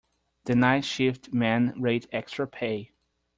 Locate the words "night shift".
0.55-1.31